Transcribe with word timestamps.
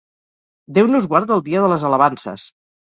Déu 0.79 0.89
nos 0.95 1.07
guard 1.13 1.29
del 1.35 1.47
dia 1.53 1.65
de 1.67 1.73
les 1.77 1.89
alabances. 1.93 2.53